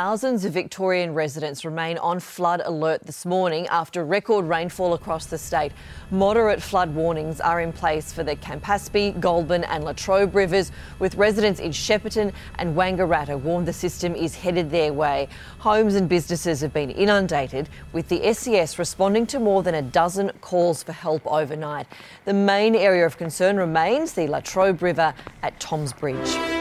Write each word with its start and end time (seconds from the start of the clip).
Thousands 0.00 0.46
of 0.46 0.54
Victorian 0.54 1.12
residents 1.12 1.62
remain 1.62 1.98
on 1.98 2.20
flood 2.20 2.62
alert 2.64 3.02
this 3.02 3.26
morning 3.26 3.66
after 3.66 4.02
record 4.02 4.46
rainfall 4.46 4.94
across 4.94 5.26
the 5.26 5.36
state. 5.36 5.72
Moderate 6.10 6.62
flood 6.62 6.94
warnings 6.94 7.38
are 7.38 7.60
in 7.60 7.70
place 7.70 8.10
for 8.10 8.24
the 8.24 8.34
Campaspe, 8.34 9.20
Goulburn 9.20 9.62
and 9.64 9.84
Latrobe 9.84 10.34
rivers, 10.34 10.72
with 11.00 11.16
residents 11.16 11.60
in 11.60 11.70
Shepparton 11.70 12.32
and 12.54 12.74
Wangaratta 12.74 13.38
warned 13.38 13.68
the 13.68 13.74
system 13.74 14.14
is 14.14 14.34
headed 14.34 14.70
their 14.70 14.94
way. 14.94 15.28
Homes 15.58 15.94
and 15.96 16.08
businesses 16.08 16.62
have 16.62 16.72
been 16.72 16.90
inundated, 16.90 17.68
with 17.92 18.08
the 18.08 18.32
SES 18.32 18.78
responding 18.78 19.26
to 19.26 19.38
more 19.38 19.62
than 19.62 19.74
a 19.74 19.82
dozen 19.82 20.30
calls 20.40 20.82
for 20.82 20.92
help 20.92 21.20
overnight. 21.26 21.86
The 22.24 22.32
main 22.32 22.74
area 22.74 23.04
of 23.04 23.18
concern 23.18 23.58
remains 23.58 24.14
the 24.14 24.28
Latrobe 24.28 24.80
River 24.80 25.12
at 25.42 25.60
Thoms 25.60 25.92
Bridge. 25.92 26.59